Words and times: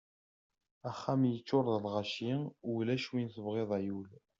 Axxam 0.89 1.21
yeččuṛ 1.27 1.65
d 1.73 1.75
lɣaci 1.85 2.31
ulac 2.75 3.05
win 3.11 3.31
tebɣiḍ 3.33 3.69
ay 3.77 3.87
ul! 3.99 4.09